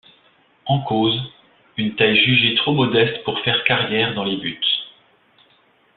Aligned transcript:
En 0.65 0.79
cause, 0.81 1.15
une 1.77 1.93
taille 1.95 2.17
jugée 2.17 2.55
trop 2.55 2.73
modeste 2.73 3.23
pour 3.23 3.39
faire 3.41 3.63
carrière 3.65 4.15
dans 4.15 4.23
les 4.23 4.37
buts. 4.37 4.59